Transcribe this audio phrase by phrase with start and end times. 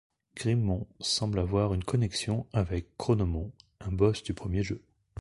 [0.35, 3.51] Grimmon semble avoir une connexion avec Chronomon,
[3.81, 4.81] un boss du premier jeu.